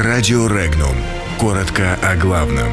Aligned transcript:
Радио 0.00 0.46
Регнум. 0.46 0.94
Коротко 1.40 1.98
о 2.04 2.14
главном. 2.14 2.68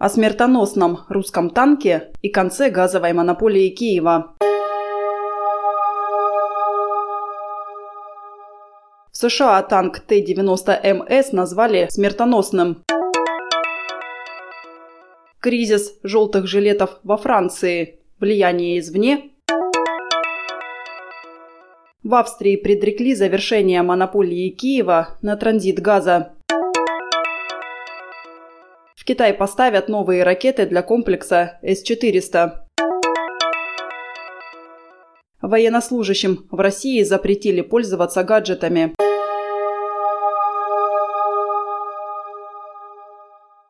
О 0.00 0.08
смертоносном 0.08 0.98
русском 1.08 1.50
танке 1.50 2.10
и 2.22 2.28
конце 2.28 2.70
газовой 2.70 3.12
монополии 3.12 3.68
Киева. 3.68 4.34
В 9.12 9.16
США 9.16 9.62
танк 9.62 10.00
Т-90МС 10.00 11.28
назвали 11.30 11.86
смертоносным. 11.88 12.82
Кризис 15.38 15.92
желтых 16.02 16.48
жилетов 16.48 16.98
во 17.04 17.16
Франции. 17.16 18.00
Влияние 18.18 18.80
извне 18.80 19.33
в 22.04 22.14
Австрии 22.14 22.56
предрекли 22.56 23.14
завершение 23.14 23.82
монополии 23.82 24.50
Киева 24.50 25.18
на 25.22 25.36
транзит 25.36 25.80
газа. 25.80 26.34
В 28.94 29.04
Китай 29.06 29.32
поставят 29.32 29.88
новые 29.88 30.22
ракеты 30.22 30.66
для 30.66 30.82
комплекса 30.82 31.58
С-400. 31.62 32.52
Военнослужащим 35.40 36.46
в 36.50 36.60
России 36.60 37.02
запретили 37.02 37.62
пользоваться 37.62 38.22
гаджетами. 38.22 38.94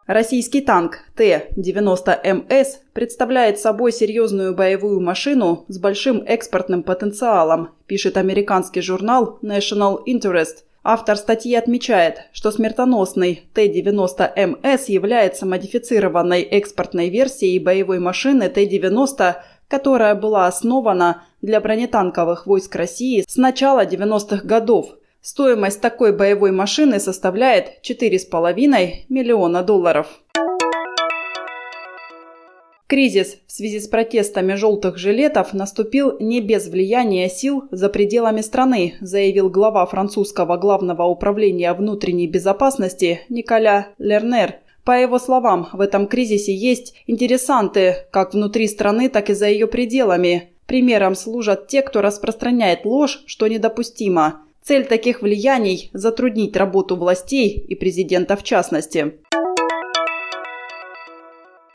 Российский 0.07 0.61
танк 0.61 0.99
Т-90МС 1.17 2.67
представляет 2.93 3.59
собой 3.59 3.91
серьезную 3.91 4.55
боевую 4.55 5.01
машину 5.01 5.65
с 5.69 5.79
большим 5.79 6.23
экспортным 6.27 6.83
потенциалом, 6.83 7.71
пишет 7.87 8.19
американский 8.19 8.83
журнал 8.83 9.39
National 9.41 10.01
Interest. 10.07 10.57
Автор 10.83 11.17
статьи 11.17 11.55
отмечает, 11.55 12.19
что 12.35 12.51
смертоносный 12.51 13.49
Т-90МС 13.55 14.85
является 14.89 15.47
модифицированной 15.47 16.43
экспортной 16.43 17.09
версией 17.09 17.59
боевой 17.59 17.99
машины 17.99 18.51
Т-90, 18.51 19.37
которая 19.69 20.15
была 20.15 20.47
основана 20.47 21.23
для 21.41 21.63
бронетанковых 21.63 22.47
войск 22.47 22.77
России 22.77 23.25
с 23.27 23.37
начала 23.37 23.87
90-х 23.87 24.47
годов– 24.47 24.97
Стоимость 25.27 25.81
такой 25.81 26.15
боевой 26.15 26.53
машины 26.53 27.01
составляет 27.01 27.81
4,5 27.83 29.07
миллиона 29.09 29.63
долларов. 29.63 30.07
Кризис 32.87 33.39
в 33.47 33.53
связи 33.53 33.81
с 33.81 33.89
протестами 33.89 34.53
желтых 34.53 34.99
жилетов 34.99 35.55
наступил 35.55 36.19
не 36.21 36.43
без 36.43 36.69
влияния 36.69 37.31
сил 37.31 37.65
за 37.71 37.89
пределами 37.89 38.43
страны, 38.43 38.97
заявил 39.01 39.49
глава 39.49 39.87
французского 39.87 40.59
главного 40.59 41.05
управления 41.05 41.73
внутренней 41.73 42.27
безопасности 42.27 43.23
Николя 43.31 43.95
Лернер. 43.97 44.57
По 44.85 44.93
его 45.01 45.19
словам, 45.19 45.71
в 45.73 45.81
этом 45.81 46.07
кризисе 46.07 46.55
есть 46.55 46.97
интересанты 47.07 48.07
как 48.11 48.35
внутри 48.35 48.69
страны, 48.69 49.09
так 49.09 49.31
и 49.31 49.33
за 49.33 49.49
ее 49.49 49.69
пределами. 49.69 50.51
Примером 50.67 51.15
служат 51.15 51.67
те, 51.67 51.81
кто 51.81 52.03
распространяет 52.03 52.85
ложь, 52.85 53.23
что 53.25 53.49
недопустимо. 53.49 54.45
Цель 54.67 54.87
таких 54.87 55.21
влияний– 55.21 55.91
затруднить 55.93 56.57
работу 56.57 56.97
властей 56.97 57.51
и 57.51 57.75
президента 57.75 58.35
в 58.35 58.43
частности. 58.43 59.19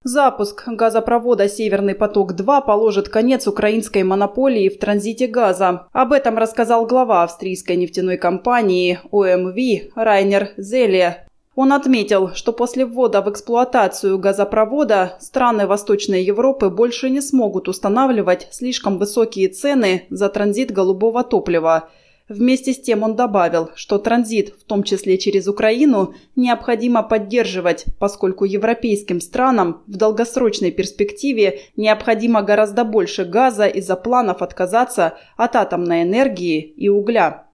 Запуск 0.03 0.67
газопровода 0.67 1.47
«Северный 1.47 1.93
поток-2» 1.93 2.65
положит 2.65 3.07
конец 3.07 3.45
украинской 3.45 4.01
монополии 4.01 4.69
в 4.69 4.79
транзите 4.79 5.27
газа. 5.27 5.85
Об 5.91 6.13
этом 6.13 6.39
рассказал 6.39 6.87
глава 6.87 7.21
австрийской 7.21 7.75
нефтяной 7.75 8.17
компании 8.17 8.99
ОМВ 9.11 9.93
Райнер 9.93 10.49
Зелия. 10.57 11.27
Он 11.53 11.73
отметил, 11.73 12.33
что 12.33 12.53
после 12.53 12.87
ввода 12.87 13.21
в 13.21 13.29
эксплуатацию 13.29 14.17
газопровода 14.17 15.17
страны 15.19 15.67
Восточной 15.67 16.23
Европы 16.23 16.71
больше 16.71 17.11
не 17.11 17.21
смогут 17.21 17.67
устанавливать 17.67 18.47
слишком 18.49 18.97
высокие 18.97 19.47
цены 19.49 20.07
за 20.09 20.27
транзит 20.29 20.71
голубого 20.71 21.23
топлива– 21.23 21.89
Вместе 22.29 22.73
с 22.73 22.79
тем 22.79 23.01
он 23.01 23.15
добавил, 23.15 23.71
что 23.73 23.97
транзит, 23.97 24.53
в 24.59 24.63
том 24.63 24.83
числе 24.83 25.17
через 25.17 25.47
Украину, 25.47 26.13
необходимо 26.35 27.01
поддерживать, 27.01 27.85
поскольку 27.97 28.45
европейским 28.45 29.19
странам 29.19 29.81
в 29.87 29.97
долгосрочной 29.97 30.69
перспективе 30.69 31.61
необходимо 31.75 32.43
гораздо 32.43 32.83
больше 32.83 33.25
газа 33.25 33.65
из-за 33.65 33.95
планов 33.95 34.43
отказаться 34.43 35.17
от 35.37 35.55
атомной 35.55 36.03
энергии 36.03 36.59
и 36.61 36.87
угля. 36.87 37.48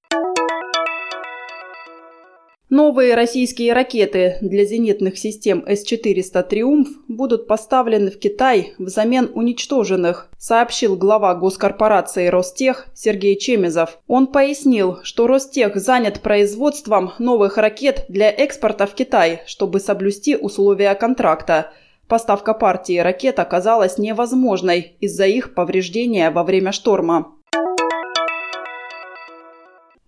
Новые 2.76 3.16
российские 3.16 3.72
ракеты 3.72 4.36
для 4.42 4.66
зенитных 4.66 5.18
систем 5.18 5.64
С-400 5.66 6.44
«Триумф» 6.44 6.90
будут 7.08 7.48
поставлены 7.48 8.12
в 8.12 8.20
Китай 8.20 8.74
взамен 8.78 9.32
уничтоженных, 9.34 10.30
сообщил 10.38 10.98
глава 10.98 11.36
госкорпорации 11.36 12.28
«Ростех» 12.28 12.88
Сергей 12.94 13.40
Чемезов. 13.40 14.00
Он 14.08 14.28
пояснил, 14.28 14.98
что 15.04 15.26
«Ростех» 15.26 15.78
занят 15.78 16.20
производством 16.20 17.14
новых 17.18 17.58
ракет 17.58 18.04
для 18.10 18.30
экспорта 18.30 18.88
в 18.88 18.94
Китай, 18.94 19.44
чтобы 19.46 19.80
соблюсти 19.80 20.36
условия 20.36 20.94
контракта. 20.96 21.72
Поставка 22.10 22.54
партии 22.54 22.98
ракет 22.98 23.40
оказалась 23.40 23.98
невозможной 23.98 24.98
из-за 25.00 25.28
их 25.28 25.54
повреждения 25.54 26.30
во 26.30 26.44
время 26.44 26.74
шторма. 26.74 27.35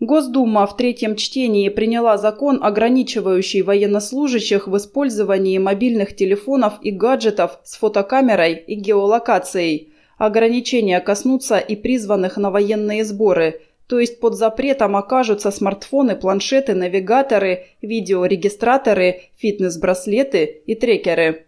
Госдума 0.08 0.66
в 0.66 0.78
третьем 0.78 1.18
чтении 1.18 1.68
приняла 1.68 2.18
закон, 2.18 2.64
ограничивающий 2.64 3.62
военнослужащих 3.62 4.66
в 4.66 4.78
использовании 4.78 5.58
мобильных 5.58 6.16
телефонов 6.16 6.76
и 6.82 6.92
гаджетов 6.92 7.60
с 7.66 7.76
фотокамерой 7.76 8.54
и 8.54 8.76
геолокацией. 8.76 9.92
Ограничения 10.18 11.02
коснутся 11.02 11.58
и 11.58 11.76
призванных 11.76 12.38
на 12.38 12.52
военные 12.52 13.04
сборы, 13.04 13.60
то 13.88 14.00
есть 14.00 14.22
под 14.22 14.36
запретом 14.36 14.96
окажутся 14.96 15.52
смартфоны, 15.52 16.16
планшеты, 16.16 16.74
навигаторы, 16.74 17.66
видеорегистраторы, 17.82 19.24
фитнес-браслеты 19.36 20.62
и 20.66 20.76
трекеры. 20.76 21.48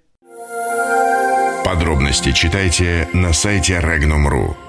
Подробности 1.64 2.34
читайте 2.34 3.08
на 3.14 3.32
сайте 3.32 3.80
Regnum.ru. 3.82 4.69